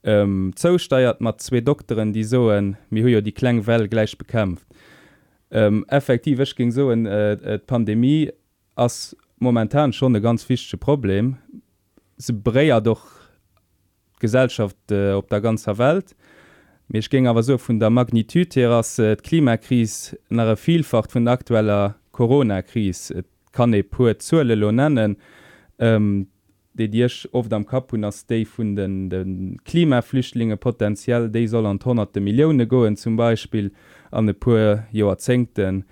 Ähm, 0.03 0.53
zo 0.55 0.77
steiert 0.77 1.19
mat 1.19 1.41
zwe 1.41 1.61
Doktoren, 1.61 2.13
die 2.13 2.23
so 2.23 2.47
mir 2.89 3.03
huier 3.03 3.21
die 3.21 3.33
Kklengwell 3.33 3.89
gleich 3.89 4.17
bekämpft. 4.17 4.65
Ähm, 5.51 5.85
effektivch 5.89 6.55
ging 6.55 6.71
so 6.71 6.91
en 6.91 7.05
äh, 7.05 7.59
Pandemie 7.59 8.31
ass 8.75 9.15
momentan 9.37 9.91
schon 9.91 10.15
e 10.15 10.21
ganz 10.21 10.43
fichte 10.43 10.77
Problem. 10.77 11.37
Se 12.17 12.33
breier 12.33 12.79
doch 12.79 13.05
Gesellschaft 14.19 14.77
äh, 14.91 15.11
op 15.11 15.29
der 15.29 15.41
ganzer 15.41 15.77
Welt. 15.77 16.15
Mech 16.87 17.09
ging 17.09 17.27
aber 17.27 17.43
so 17.43 17.57
vun 17.57 17.79
der 17.79 17.89
Magnitud 17.89 18.55
her 18.55 18.71
as 18.71 18.97
äh, 18.97 19.17
Klimakris 19.17 20.17
nach 20.29 20.57
vielfach 20.57 21.07
vun 21.13 21.27
aktueller 21.27 21.95
Corona-Krise 22.11 23.25
kann 23.53 23.73
e 23.73 23.83
puer 23.83 24.19
zule 24.19 24.55
lo 24.55 24.71
nennen 24.71 25.15
ähm, 25.79 26.27
de 26.73 26.87
Dirch 26.87 27.29
oft 27.31 27.53
am 27.53 27.65
Kap 27.65 27.91
hun 27.91 28.03
ass 28.03 28.25
déi 28.25 28.45
vun 28.45 28.75
den, 28.75 29.09
den 29.09 29.57
Klimaflüchtlinge 29.63 30.57
potenziell 30.57 31.29
déi 31.29 31.45
soll 31.47 31.67
an 31.69 31.79
tonnerte 31.79 32.19
Millioune 32.19 32.67
goen 32.67 32.97
zum 32.97 33.15
Beispiel 33.15 33.71
an 34.11 34.27
de 34.27 34.33
puer 34.33 34.87
Joerzenten. 34.91 35.85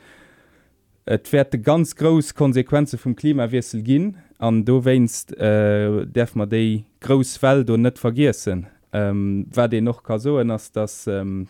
Et 1.06 1.32
werte 1.34 1.60
ganz 1.60 1.96
gros 1.96 2.34
Konsequenze 2.34 2.98
vum 2.98 3.16
Klimawissel 3.16 3.84
ginn 3.84 4.18
an 4.40 4.66
do 4.66 4.84
weinsst 4.84 5.38
äh, 5.38 6.06
derf 6.06 6.36
mat 6.36 6.52
déi 6.52 6.86
Grosfeld 7.00 7.70
o 7.70 7.78
net 7.78 8.00
vergissen. 8.00 8.68
Ähm, 8.94 9.46
wär 9.54 9.68
de 9.68 9.82
noch 9.82 10.04
ka 10.04 10.18
soen 10.20 10.52
ass 10.52 10.72
das 10.72 11.06
ähm, 11.08 11.48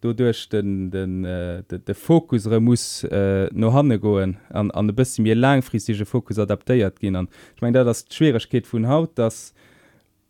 dodurch 0.00 0.48
den 0.48 0.90
den 0.90 1.24
äh, 1.24 1.62
de, 1.70 1.78
de 1.78 1.94
Fokusre 1.94 2.60
muss 2.60 3.04
äh, 3.04 3.48
no 3.52 3.72
hanne 3.72 3.98
goen 3.98 4.36
an 4.50 4.70
an 4.70 4.86
de 4.86 4.94
bis 4.94 5.18
mir 5.18 5.34
langfristige 5.34 6.04
Fokus 6.04 6.38
adaptéiert 6.38 7.00
gin 7.00 7.16
an. 7.16 7.28
Ich 7.54 7.62
mein 7.62 7.72
da 7.72 7.84
das 7.84 8.04
Schwierigkeit 8.10 8.66
vun 8.66 8.88
haut 8.88 9.18
dass 9.18 9.54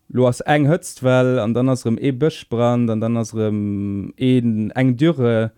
lo 0.09 0.27
ass 0.27 0.41
eng 0.41 0.67
hëtzt 0.67 1.03
well 1.03 1.39
an 1.39 1.53
dann 1.53 1.69
assrem 1.69 1.97
e 1.99 2.11
bëch 2.11 2.47
brand 2.49 2.89
an 2.89 3.01
dann 3.01 3.17
assrem 3.17 4.13
eden 4.17 4.71
eng 4.71 4.95
dürre 4.95 5.51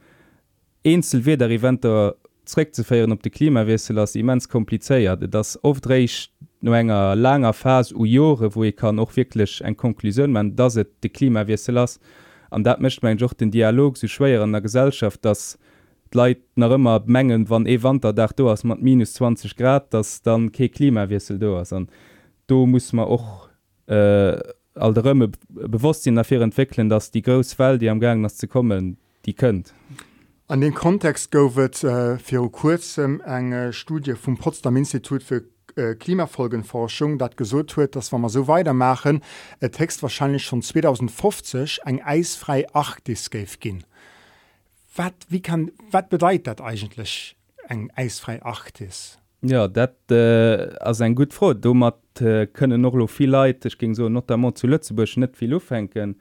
einzel 0.85 1.25
weder 1.25 1.49
Eventer 1.49 2.15
zräg 2.45 2.73
ze 2.73 2.83
feieren 2.83 3.11
op 3.11 3.23
de 3.23 3.29
Klimawesel 3.29 3.99
ass 3.99 4.15
immens 4.15 4.49
kompliceéiert. 4.49 5.27
Das 5.33 5.59
oftreich 5.63 6.31
no 6.61 6.73
enger 6.73 7.15
langer 7.15 7.53
Fas 7.53 7.91
u 7.91 8.05
Jore 8.05 8.55
wo 8.55 8.63
ich 8.63 8.75
kann 8.75 8.99
och 8.99 9.15
wirklich 9.15 9.61
eng 9.63 9.77
konklusion 9.77 10.31
man 10.31 10.55
dat 10.55 10.71
se 10.71 10.85
de 11.03 11.09
Klimawesel 11.09 11.77
ass 11.77 11.99
an 12.49 12.63
dat 12.63 12.81
mischt 12.81 13.03
mein 13.03 13.17
Joch 13.17 13.33
den 13.33 13.51
Dialog 13.51 13.97
so 13.97 14.07
schwer 14.07 14.41
an 14.41 14.51
der 14.51 14.61
Gesellschaft 14.61 15.23
dass 15.25 15.57
Leiit 16.11 16.41
nach 16.55 16.71
immer 16.71 17.03
menggen 17.05 17.49
wann 17.49 17.67
ewander 17.67 18.13
da 18.13 18.27
du 18.27 18.49
ass 18.49 18.63
mat 18.63 18.81
minus 18.81 19.13
20 19.13 19.55
Grad 19.55 19.93
dass 19.93 20.21
dann 20.21 20.51
ke 20.51 20.69
Klimawissel 20.69 21.39
do 21.39 21.57
ass 21.57 21.73
an 21.73 21.87
do 22.47 22.65
muss 22.65 22.93
man 22.93 23.05
och 23.05 23.49
äh, 23.87 24.39
all 24.75 24.93
der 24.93 25.03
Rëmme 25.03 25.31
bewusstsinn 25.49 26.15
dafür 26.15 26.41
entwickeln 26.41 26.89
dass 26.89 27.11
die 27.11 27.21
Grosfäll 27.21 27.77
die 27.77 27.89
am 27.89 27.99
gang 27.99 28.21
nas 28.21 28.37
zu 28.37 28.47
kommen 28.47 28.97
die 29.25 29.33
könntnt. 29.33 29.73
An 30.47 30.61
den 30.61 30.73
Kontext 30.73 31.31
gowet 31.31 31.83
äh, 31.83 32.17
fir 32.17 32.49
kurzem 32.49 33.21
enge 33.21 33.71
Studie 33.71 34.15
vum 34.15 34.37
Potsdam 34.37 34.77
Institut 34.77 35.21
für 35.21 35.43
Äh, 35.79 35.95
Klimafolgenforschung 35.95 37.17
dat 37.17 37.37
gesot 37.37 37.77
huet, 37.77 37.95
dass 37.95 38.11
man 38.11 38.27
so 38.27 38.47
weitermachen 38.47 39.21
äh, 39.61 39.69
Text 39.69 40.03
wahrscheinlich 40.03 40.43
schon 40.43 40.61
2050 40.61 41.79
eng 41.85 42.01
eisfrei 42.03 42.67
8 42.73 43.05
gin. 43.61 43.83
Wat, 44.93 45.13
wie 45.29 45.41
kann 45.41 45.71
wat 45.89 46.09
bedeit 46.09 46.47
dat 46.47 46.59
eigentlich 46.59 47.37
eng 47.69 47.89
eisfrei 47.95 48.43
8 48.43 48.81
ist? 48.81 49.19
Ja 49.41 49.69
dat 49.69 49.95
äh, 50.11 50.75
as 50.81 50.99
ein 50.99 51.15
gut 51.15 51.33
du 51.61 51.73
mat 51.73 51.95
äh, 52.19 52.45
könne 52.47 52.77
noch 52.77 52.93
lo 52.93 53.07
viel 53.07 53.29
leid 53.29 53.63
ich 53.63 53.77
ging 53.77 53.95
so 53.95 54.09
not 54.09 54.27
zu 54.57 54.67
Lützeburg 54.67 55.15
net 55.15 55.37
viel 55.37 55.53
aufhängen 55.53 56.17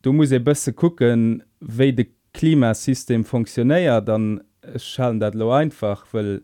du 0.00 0.12
muss 0.14 0.32
e 0.32 0.38
bësse 0.38 0.72
gucken 0.72 1.42
we 1.60 1.92
de 1.92 2.06
Klimasystem 2.32 3.24
funktionéier 3.24 4.00
dann 4.00 4.42
schallen 4.76 5.20
dat 5.20 5.34
lo 5.34 5.52
einfach 5.52 6.06
weil 6.12 6.40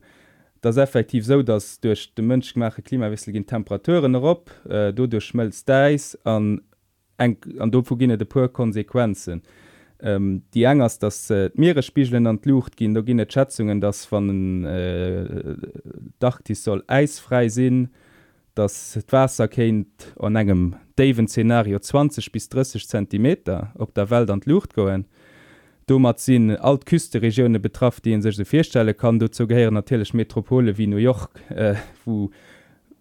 das 0.61 0.76
effektiv 0.76 1.25
so 1.25 1.43
dass 1.43 1.81
durch 1.81 2.14
de 2.14 2.25
mönschmache 2.25 2.83
klimawisseligen 2.83 3.47
Temperaturen 3.47 4.14
op 4.17 4.50
äh, 4.69 4.93
du 4.93 5.07
durch 5.07 5.25
schmelz 5.25 5.64
deis 5.64 6.19
an 6.25 6.62
eng 7.19 7.38
an 7.59 7.71
dogene 7.71 8.19
de 8.19 8.26
pur 8.26 8.49
Konsequenzen 8.49 9.43
ähm, 10.00 10.43
die 10.55 10.64
engers 10.64 10.99
das 10.99 11.31
äh, 11.31 11.50
Meeresspiegeln 11.55 12.26
an 12.26 12.40
Luucht 12.45 12.76
gin 12.76 12.95
da 12.95 13.00
gene 13.00 13.26
Schätzungen 13.29 13.81
das 13.81 14.11
van 14.11 14.64
äh, 14.64 15.57
Dach 16.19 16.40
die 16.43 16.55
soll 16.55 16.85
eisfrei 16.87 17.49
sinn 17.49 17.88
das 18.55 18.99
Wasser 19.09 19.49
kennt 19.49 20.14
an 20.19 20.37
engem 20.37 20.76
Daven 20.97 21.29
Szenario 21.29 21.79
20 21.79 22.33
bis 22.33 22.49
30 22.49 22.87
cm 22.87 23.37
op 23.79 23.95
der 23.95 24.11
Welt 24.11 24.31
an 24.31 24.43
Luucht 24.45 24.75
goen. 24.75 25.05
Äh, 25.05 25.20
Dommer 25.90 26.14
sinn 26.16 26.52
altküste 26.56 27.20
Regionune 27.20 27.59
betraff, 27.59 27.99
die 28.00 28.12
en 28.14 28.23
sech 28.23 28.37
se 28.37 28.44
firstelle 28.44 28.94
kann, 28.94 29.18
du 29.18 29.26
zo 29.26 29.49
geheieren 29.49 29.75
natürlichch 29.75 30.14
Metropole 30.14 30.78
wie 30.78 30.87
New 30.87 31.02
York, 31.02 31.40
äh, 31.50 31.75
wo 32.04 32.30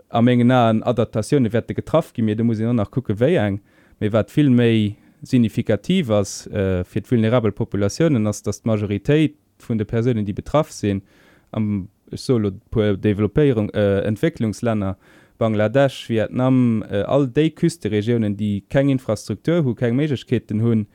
am 0.10 0.28
engen 0.28 0.48
naen 0.48 0.82
Adattaioune 0.82 1.54
wette 1.54 1.76
getraff 1.76 2.14
gi. 2.14 2.24
Mir, 2.24 2.36
de 2.36 2.44
muss 2.44 2.58
nach 2.58 2.90
kucke 2.90 3.14
wéi 3.20 3.36
eng, 3.38 3.60
méi 4.00 4.10
wat 4.12 4.32
vill 4.32 4.50
méi 4.50 4.96
signifikativ 5.22 6.10
as 6.10 6.48
äh, 6.48 6.84
fir 6.84 7.04
d 7.04 7.12
vulnerabel 7.12 7.52
populationen 7.52 8.26
ass 8.26 8.42
dat 8.42 8.66
Majoritéit 8.66 9.36
vun 9.60 9.78
de 9.78 9.86
Personen, 9.86 10.26
die 10.26 10.34
betraff 10.34 10.72
sinn. 10.72 11.04
Am 11.52 11.90
solo 12.16 12.50
Developéierung 12.74 13.70
äh, 13.70 14.02
Entwicklungsländer 14.02 14.98
Bangladesch, 15.38 16.10
Vietnam, 16.10 16.84
äh, 16.90 17.04
all 17.04 17.28
déi 17.28 17.52
Küsteregionen, 17.52 18.36
die 18.36 18.62
keng 18.62 18.90
Infrastruktur 18.90 19.64
hu 19.64 19.76
keng 19.76 19.96
Meigketen 19.96 20.64
hunn, 20.64 20.88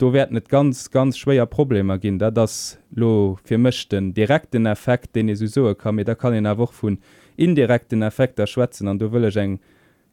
du 0.00 0.12
werden 0.12 0.34
net 0.34 0.48
ganz 0.48 0.90
ganz 0.90 1.18
schwer 1.18 1.46
Probleme 1.46 1.98
gin 2.00 2.18
da 2.18 2.30
das 2.30 2.78
lo 2.90 3.38
fir 3.44 3.58
mechten 3.58 4.14
direkten 4.14 4.66
Effekt 4.66 5.14
den 5.14 5.28
e 5.28 5.34
so 5.34 5.74
kann 5.74 5.94
mir 5.94 6.04
da 6.04 6.14
kann 6.14 6.34
in 6.34 6.44
der 6.44 6.56
woch 6.58 6.72
vun 6.72 6.98
indirekten 7.36 8.02
Effekter 8.02 8.46
schwätzen 8.46 8.88
an 8.88 8.98
du 8.98 9.06
wëlle 9.12 9.30
eng 9.36 9.60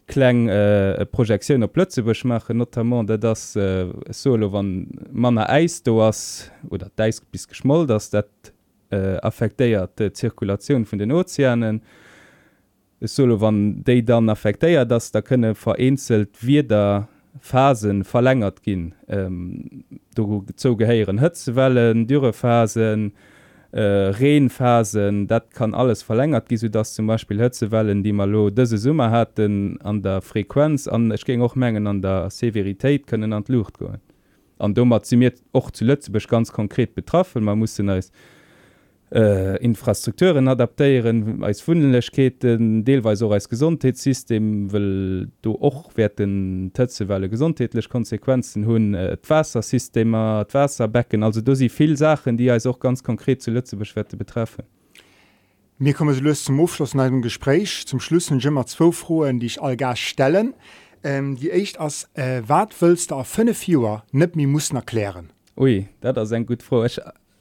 kleng 0.07 0.49
äh, 0.49 1.05
Projektioun 1.05 1.63
op 1.63 1.73
Plötze 1.73 2.03
bech 2.03 2.25
machen 2.25 2.57
notament 2.57 3.09
dat 3.09 3.23
das 3.23 3.55
äh, 3.55 3.87
solo 4.11 4.51
wann 4.51 4.87
Manner 5.11 5.49
eis 5.49 5.81
do 5.83 6.01
ass 6.01 6.51
oder 6.69 6.91
deis 6.95 7.21
bis 7.21 7.47
geschmoll 7.47 7.87
dass 7.87 8.09
dat 8.09 8.29
äh, 8.89 9.17
affektéiert 9.21 9.99
de 9.99 10.11
Zirkulation 10.11 10.85
vun 10.85 10.99
den 10.99 11.11
Ozeanen. 11.11 11.81
Solo 13.01 13.39
wann 13.39 13.83
déi 13.83 14.01
dann 14.01 14.29
affektéiert 14.29 14.89
dats 14.91 15.11
da 15.11 15.21
könne 15.21 15.55
vereinzelt 15.55 16.29
wie 16.41 16.63
der 16.63 16.67
da 16.67 17.07
Phasen 17.41 18.03
verlängert 18.03 18.63
gin 18.63 18.93
ähm, 19.07 19.83
do 20.15 20.45
zo 20.55 20.75
geheieren 20.75 21.19
Hëtzewellen, 21.19 22.07
Dürrephasen, 22.07 23.13
äh, 23.71 23.81
Reenphasen, 23.81 25.27
dat 25.27 25.53
kann 25.53 25.73
alles 25.73 26.03
verlängert 26.03 26.49
gi 26.49 26.57
so 26.57 26.67
dass 26.67 26.93
zum 26.93 27.07
Beispiel 27.07 27.41
Hëtzewellen, 27.41 28.03
die 28.03 28.13
mal 28.13 28.29
lo 28.29 28.49
dëse 28.49 28.77
Summe 28.77 29.09
hat 29.09 29.39
an 29.39 30.01
der 30.01 30.21
Frequenz 30.21 30.87
an 30.87 31.11
Ech 31.11 31.25
ging 31.25 31.41
auch 31.41 31.55
menggen 31.55 31.87
an 31.87 32.01
der 32.01 32.29
Severitéit 32.29 33.07
können 33.07 33.33
an 33.33 33.43
d 33.43 33.53
Luucht 33.53 33.77
goen. 33.77 34.01
An 34.59 34.73
dommer 34.73 35.03
zimiert 35.03 35.41
och 35.53 35.71
zu 35.71 35.85
Lëtzebech 35.85 36.27
ganz 36.27 36.51
konkret 36.51 36.95
betroffen, 36.95 37.43
man 37.43 37.59
muss 37.59 37.79
als 37.79 38.11
äh, 39.11 39.57
Infrastrukturen 39.63 40.47
adaptéieren 40.47 41.43
als 41.43 41.61
Fundenlechketen 41.61 42.83
deelweis 42.83 43.21
auch 43.21 43.31
als 43.31 43.47
Gesundheitssystem 43.47 44.71
will 44.71 45.31
du 45.41 45.57
och 45.61 45.95
werden 45.95 46.71
tötzewelle 46.73 47.29
gesundheitlich 47.29 47.89
Konsequenzen 47.89 48.65
hunn 48.65 48.93
äh, 48.93 49.17
Wassersysteme, 49.27 50.45
Wasserbecken 50.51 51.23
also 51.23 51.41
du 51.41 51.55
sie 51.55 51.69
viel 51.69 51.95
Sachen 51.95 52.37
die 52.37 52.51
als 52.51 52.65
auch 52.65 52.79
ganz 52.79 53.03
konkret 53.03 53.41
zu 53.41 53.51
Lützebeschwerte 53.51 54.17
betreffen. 54.17 54.65
Mir 55.79 55.93
komme 55.93 56.13
se 56.13 56.21
los 56.21 56.43
zum 56.43 56.59
Aufschluss 56.59 56.93
in 56.93 56.99
einem 56.99 57.21
Gespräch 57.21 57.85
zum 57.85 57.99
Schlüssel 57.99 58.39
Jimmer 58.39 58.65
2 58.65 58.91
frohen 58.91 59.39
die 59.39 59.45
ich 59.45 59.61
all 59.61 59.77
gar 59.77 59.95
stellen 59.95 60.53
ähm, 61.03 61.37
die 61.37 61.51
echt 61.51 61.79
als 61.79 62.09
äh, 62.15 62.41
watwölster 62.45 63.15
auf 63.15 63.27
5 63.27 63.67
Viewer 63.67 64.03
nipp 64.11 64.35
mir 64.35 64.47
muss 64.47 64.71
erklären. 64.71 65.29
Ui, 65.55 65.87
dat 66.01 66.17
er 66.17 66.29
ein 66.31 66.45
gut 66.45 66.61
froh. 66.61 66.83
Ich, 66.83 66.99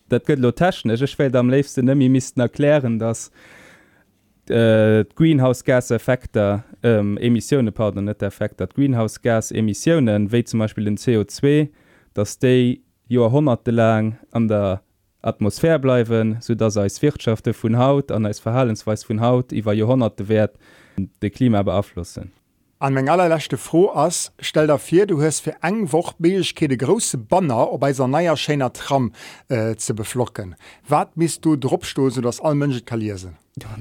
dat 0.09 0.27
gëtt 0.27 0.43
lo 0.43 0.51
technech 0.51 1.03
Ech 1.03 1.19
will 1.19 1.37
am 1.37 1.51
leefste 1.51 1.83
nëmi 1.83 2.09
misisten 2.09 2.43
erklären 2.43 2.99
dass 2.99 3.31
äh, 4.51 5.05
Greenhouse-Gaseffekte 5.15 6.65
ähm, 6.83 7.17
Emissionioune 7.19 7.73
partner 7.73 8.03
net 8.03 8.23
effekt 8.23 8.61
dat 8.61 8.75
Greenhouse-Gas-Emissionioen 8.75 10.31
wéi 10.31 10.45
zum 10.45 10.61
Beispiel 10.61 10.85
den 10.85 10.97
CO2 10.97 11.69
dats 12.15 12.39
déi 12.39 12.81
Johunderte 13.09 13.71
lang 13.71 14.19
an 14.33 14.49
der 14.49 14.83
Atmosphär 15.23 15.79
bleiwen, 15.79 16.39
so 16.41 16.55
dats 16.55 16.77
als 16.77 17.03
Wirtschafte 17.03 17.53
vun 17.53 17.79
Haut 17.79 18.13
an 18.13 18.27
als 18.27 18.41
Verhalensweis 18.41 19.05
vun 19.09 19.21
Haut 19.21 19.53
iwwer 19.53 19.75
Johunderte 19.75 20.29
wert 20.29 20.57
de 20.97 21.31
Klima 21.31 21.63
beaflossen. 21.63 22.33
An 22.79 22.93
meng 22.93 23.09
allerlächte 23.09 23.57
froh 23.57 23.89
ass 23.95 24.35
stell 24.39 24.67
dafir 24.67 25.07
du 25.07 25.19
hörst 25.19 25.41
fir 25.41 25.55
eng 25.63 25.91
woch 25.93 26.13
Beelchke 26.19 26.69
de 26.69 26.77
grosse 26.77 27.17
Banner 27.17 27.73
op 27.73 27.81
bei 27.81 27.95
ser 27.95 28.07
neier 28.07 28.37
Schener 28.37 28.71
Tram 28.71 29.13
äh, 29.49 29.75
ze 29.77 29.95
beflocken. 29.95 30.57
Wat 30.87 31.17
mis 31.17 31.41
du 31.41 31.57
Drstose 31.57 32.21
dats 32.21 32.39
all 32.39 32.55
Mënge 32.55 32.83
kaliersen? 32.85 33.39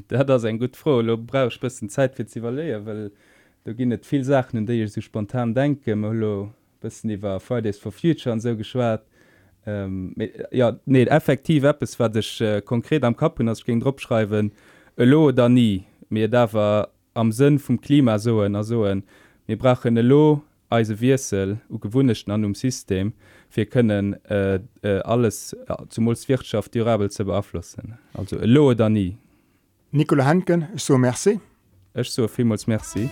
Dat 0.08 0.30
ass 0.30 0.46
eng 0.46 0.60
gut 0.60 0.78
froh 0.78 1.02
lo 1.02 1.18
brauch 1.18 1.60
bëssen 1.60 1.90
Zeit 1.90 2.16
fir 2.16 2.25
zivaluier, 2.25 2.86
well 2.86 3.12
du 3.66 3.75
ginn 3.75 3.90
net 3.90 4.06
viel 4.06 4.24
Sachen 4.24 4.66
déi 4.66 4.86
ich 4.86 4.94
so 4.94 5.02
spontan 5.02 5.54
denke 5.54 5.92
lo 5.94 6.54
bëssen 6.80 7.12
iwwer 7.12 7.42
Fridays 7.42 7.78
for 7.78 7.92
Future 7.92 8.32
an 8.32 8.40
so 8.40 8.56
geschwaart. 8.56 9.04
Ähm, 9.66 10.16
ja 10.52 10.80
nee 10.86 11.04
effektiv 11.04 11.66
es 11.82 12.00
war 12.00 12.08
dech 12.08 12.40
äh, 12.40 12.62
konkret 12.62 13.04
am 13.04 13.18
Kappen 13.18 13.50
ass 13.50 13.66
ging 13.66 13.82
Drschreiwen 13.82 14.54
lo 14.96 15.34
da 15.34 15.50
nie 15.50 15.84
mir 16.08 16.30
da 16.30 16.54
war 16.54 16.95
am 17.15 17.31
Sinn 17.31 17.60
vum 17.60 17.79
Klima 17.81 18.19
soen 18.19 18.55
er 18.55 18.63
soen. 18.63 19.03
Mir 19.48 19.57
brachen 19.57 19.98
e 19.98 20.01
lo 20.01 20.43
eise 20.69 21.00
Wirsel 21.00 21.57
u 21.69 21.79
gewunnechten 21.79 22.34
an 22.34 22.45
um 22.45 22.55
System 22.55 23.13
fir 23.50 23.65
können 23.65 24.13
äh, 24.25 24.60
äh, 24.81 25.00
alles 25.03 25.53
äh, 25.53 25.75
zumulswirtschaft 25.89 26.75
durabel 26.75 27.10
ze 27.10 27.25
beaflossen. 27.25 27.98
Also 28.13 28.38
lo 28.41 28.74
da 28.74 28.89
nie. 28.89 29.17
Nicola 29.91 30.25
Hanken 30.25 30.67
so 30.75 30.98
Merc 30.98 31.39
Ech 31.93 32.12
so 32.12 32.27
vielmals 32.27 32.67
Merci. 32.67 33.10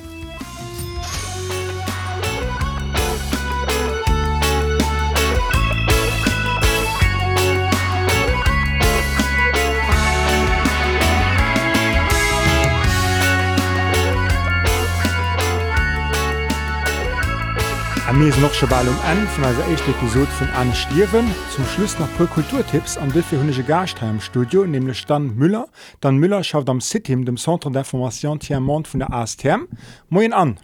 mir 18.14 18.26
mees 18.26 18.38
nochsche 18.38 18.68
Ball 18.68 18.88
um 18.88 18.96
en 19.10 19.28
vun 19.28 19.46
as 19.46 19.58
echt 19.72 19.88
Episode 19.88 20.30
vun 20.40 20.50
an 20.56 20.74
Stierwen, 20.74 21.26
zum 21.56 21.66
Schluss 21.66 21.98
nach 22.00 22.12
pro 22.16 22.26
Kulturtipps 22.26 22.98
an 22.98 23.12
dëfir 23.12 23.40
hunnesche 23.40 23.64
Gastheimstudio 23.64 24.66
nämlich 24.66 25.00
stand 25.00 25.38
Müller, 25.38 25.68
dann 26.02 26.18
Müller 26.18 26.44
schaut 26.44 26.70
am 26.70 26.82
City 26.82 27.16
dem 27.26 27.38
Centre 27.38 27.70
d'Information 27.70 28.40
Tiermont 28.40 28.88
vun 28.88 29.00
der 29.00 29.14
ASTM. 29.14 29.68
Moien 30.10 30.34
an. 30.34 30.58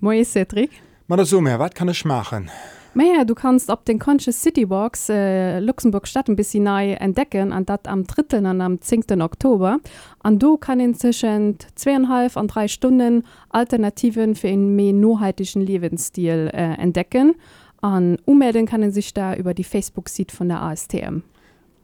Moie 0.00 0.24
Cedric? 0.24 0.70
Ma 1.06 1.24
so 1.24 1.40
mehr 1.40 1.58
wat 1.58 1.74
kann 1.74 1.88
ich 1.88 2.04
machen? 2.04 2.50
Meier 2.96 3.26
du 3.26 3.34
kannst 3.34 3.68
op 3.68 3.84
den 3.84 3.98
Conscious 3.98 4.40
Citybox 4.40 5.10
äh, 5.10 5.58
Luxemburg 5.60 6.08
Stadt 6.08 6.30
ein 6.30 6.34
bisschen 6.34 6.62
nei 6.62 6.94
entdecken 6.94 7.52
an 7.52 7.66
dat 7.66 7.86
am 7.88 8.06
3. 8.06 8.38
an 8.38 8.62
am 8.62 8.80
10. 8.80 9.20
Oktober. 9.20 9.80
An 10.20 10.38
du 10.38 10.56
kann 10.56 10.80
inzwischen 10.80 11.58
zweieinhalb 11.74 12.38
an 12.38 12.48
drei 12.48 12.68
Stunden 12.68 13.24
Alternativen 13.50 14.34
für 14.34 14.46
den 14.46 14.76
mehr 14.76 14.94
nohaltischen 14.94 15.60
Lebensstil 15.60 16.50
äh, 16.54 16.80
entdecken. 16.80 17.34
An 17.82 18.16
ummelden 18.24 18.64
kann 18.64 18.90
sich 18.90 19.12
da 19.12 19.34
über 19.34 19.52
die 19.52 19.64
Facebook-Seite 19.64 20.34
von 20.34 20.48
der 20.48 20.62
ASTM. 20.62 21.20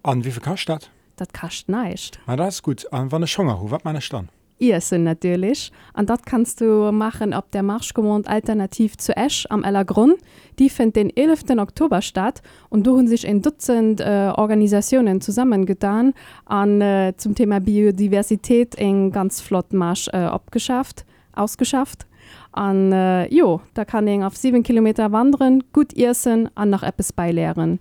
An 0.03 0.25
wie 0.25 0.31
viel 0.31 0.41
kascht 0.41 0.71
dat? 0.71 0.91
Dat 1.17 1.35
kascht 1.35 1.69
neicht. 1.69 2.21
Ja, 2.27 2.37
das 2.37 2.55
ist 2.55 2.63
gut. 2.63 2.91
An 2.91 3.13
wann 3.13 3.27
schon 3.27 3.49
wat 3.49 3.85
meine 3.85 4.01
stand? 4.01 4.31
Issen 4.63 5.03
natürlich 5.05 5.73
an 5.93 6.07
dat 6.07 6.25
kannst 6.25 6.61
du 6.61 6.93
machen 6.93 7.35
op 7.35 7.51
der 7.51 7.63
Marschgemont 7.63 8.29
alternativ 8.29 8.97
zu 8.97 9.17
Esch 9.17 9.47
am 9.51 9.65
Ellergrund 9.65 10.15
die 10.59 10.71
findet 10.71 10.97
den 10.97 11.17
11. 11.17 11.59
Oktober 11.59 12.01
statt 12.01 12.43
und 12.71 12.87
du 12.87 12.97
hun 12.97 13.09
sich 13.09 13.27
in 13.27 13.43
Dutzend 13.43 14.01
äh, 14.01 14.33
Organisationen 14.37 15.21
zusammengetan 15.21 16.15
an 16.45 16.81
äh, 16.81 17.15
zum 17.17 17.35
Thema 17.35 17.61
Biodiversität 17.61 18.75
in 18.77 19.11
ganz 19.11 19.41
flott 19.41 19.73
Marsch 19.73 20.09
äh, 20.09 20.17
abgeschafft 20.17 21.05
ausgeschafft 21.35 22.07
an 22.53 22.93
äh, 22.93 23.27
Jo 23.35 23.61
da 23.75 23.85
kann 23.85 24.07
ich 24.07 24.23
auf 24.23 24.37
sieben 24.37 24.63
Kilometer 24.63 25.11
wandern 25.11 25.65
gut 25.73 25.93
Issen 25.93 26.49
an 26.55 26.71
nach 26.71 26.85
Apps 26.85 27.13
beilehren 27.13 27.81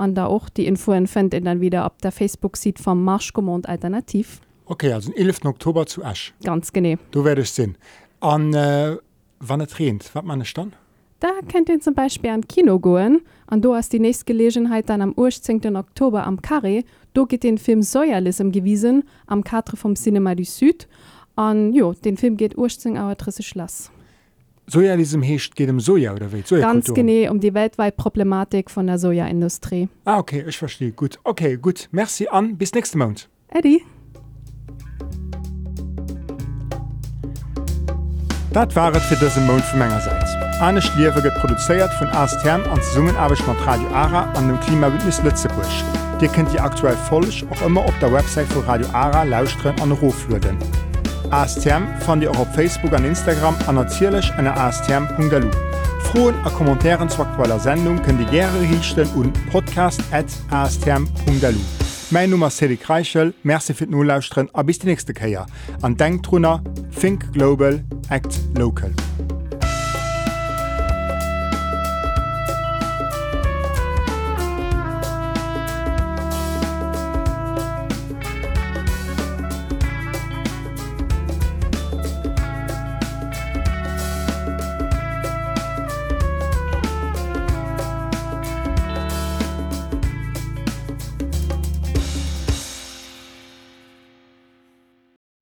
an 0.00 0.14
da 0.14 0.26
auch 0.26 0.48
die 0.48 0.66
Infoen 0.66 1.06
findet 1.06 1.46
dann 1.46 1.60
wieder 1.60 1.84
ab 1.84 2.00
der 2.02 2.12
Facebook 2.12 2.56
sieht 2.56 2.78
vom 2.78 3.04
Marschgemont 3.04 3.68
alternativ. 3.68 4.40
Okay, 4.70 4.92
also 4.92 5.12
11. 5.12 5.46
Oktober 5.46 5.84
zu 5.84 6.04
Asch. 6.04 6.32
Ganz 6.44 6.72
genau. 6.72 6.94
Du 7.10 7.24
werdest 7.24 7.56
sinn. 7.56 7.74
An 8.20 8.54
äh, 8.54 8.96
wann 9.40 9.60
et 9.60 9.76
rent, 9.80 10.08
wat 10.12 10.24
man 10.24 10.44
stand? 10.44 10.76
Da 11.18 11.28
kennt 11.48 11.68
ihr 11.68 11.80
zum 11.80 11.94
Beispiel 11.94 12.30
an 12.30 12.46
Kino 12.46 12.78
goen 12.78 13.20
an 13.48 13.60
du 13.60 13.74
hast 13.74 13.92
die 13.92 13.98
nächste 13.98 14.26
Gelegenheit 14.26 14.88
dann 14.88 15.02
am 15.02 15.12
18. 15.18 15.76
Oktober 15.76 16.24
am 16.24 16.38
Carré. 16.38 16.84
Du 17.14 17.26
geht 17.26 17.42
den 17.42 17.58
Film 17.58 17.82
Säuerlism 17.82 18.52
gewiesen 18.52 19.02
am 19.26 19.42
Katre 19.42 19.76
vom 19.76 19.96
Cinema 19.96 20.36
du 20.36 20.44
Süd. 20.44 20.86
An 21.34 21.72
jo 21.72 21.92
den 21.92 22.16
Film 22.16 22.36
geht 22.36 22.56
urzing 22.56 22.96
aber 22.96 23.16
Trisse 23.16 23.42
Schloss. 23.42 23.90
Sojalism 24.68 25.20
hecht 25.22 25.56
geht 25.56 25.68
um 25.68 25.80
Soja 25.80 26.14
oder 26.14 26.32
wie? 26.32 26.42
Soja 26.44 26.60
Ganz 26.62 26.94
genau 26.94 27.32
um 27.32 27.40
die 27.40 27.54
weltweit 27.54 27.96
Problematik 27.96 28.70
von 28.70 28.86
der 28.86 29.00
Sojaindustrie. 29.00 29.88
Ah 30.04 30.20
okay, 30.20 30.44
ich 30.46 30.56
verstehe. 30.56 30.92
Gut. 30.92 31.18
Okay, 31.24 31.56
gut. 31.56 31.88
Merci 31.90 32.28
an. 32.28 32.56
Bis 32.56 32.72
nächsten 32.72 32.98
Monat. 32.98 33.28
Eddie. 33.48 33.82
Dat 38.52 38.72
waret 38.74 39.02
fir 39.06 39.18
dëse 39.20 39.40
Mound 39.46 39.62
vu 39.62 39.76
Mengegerseits. 39.78 40.32
Anne 40.60 40.82
Schliewe 40.82 41.20
get 41.22 41.34
produzéiert 41.38 41.92
vun 42.00 42.10
Astherm 42.18 42.64
an 42.72 42.80
Summen 42.82 43.16
abeg 43.16 43.38
mat 43.46 43.60
Radio 43.64 43.86
Ara 43.94 44.24
an 44.34 44.48
dem 44.48 44.58
Klimabündnis 44.60 45.22
Lützebusch. 45.22 45.84
Dir 46.18 46.28
kennt 46.28 46.50
Di 46.52 46.58
aktuell 46.58 46.96
folech 46.96 47.44
och 47.48 47.62
immer 47.62 47.86
op 47.86 47.94
der 48.00 48.12
Website 48.12 48.52
vu 48.52 48.60
Radio 48.66 48.88
Ara 48.92 49.22
lausren 49.22 49.80
an 49.80 49.92
Rofluden. 49.92 50.58
Astherm 51.30 51.86
fan 52.00 52.18
Di 52.18 52.26
auch 52.26 52.40
op 52.40 52.52
Facebook 52.52 52.92
an 52.92 53.04
Instagram 53.04 53.54
annozierlech 53.68 54.32
an 54.36 54.48
astherm.lu. 54.48 55.50
Froen 56.10 56.34
a 56.44 56.50
Kommentaren 56.50 57.08
zu 57.08 57.22
aktueller 57.22 57.60
Sendung 57.60 58.02
kën 58.02 58.18
de 58.18 58.26
gre 58.26 58.48
richten 58.60 59.08
und 59.14 59.32
Podcast@ 59.52 60.02
astherm.lu. 60.50 61.60
Mein 62.10 62.30
Nummer 62.30 62.50
Sedi 62.50 62.76
Kreichel, 62.76 63.32
Merczi 63.44 63.74
fir 63.74 63.86
Nolauusren 63.86 64.48
a 64.52 64.64
bis 64.64 64.80
die 64.80 64.88
nächste 64.88 65.14
Käier. 65.14 65.46
An 65.82 65.96
Denktrunner, 65.96 66.60
Think 67.00 67.32
Global, 67.32 67.84
Act 68.10 68.40
Local. 68.54 69.09